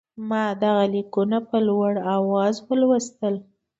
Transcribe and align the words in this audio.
ما 0.29 0.43
دغه 0.63 0.83
لیکونه 0.93 1.37
په 1.49 1.57
لوړ 1.67 1.91
آواز 2.17 2.55
ولوستل. 2.67 3.35